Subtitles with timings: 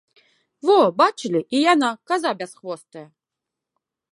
[0.69, 3.05] Во, бачылі, і яна, каза бясхвостая!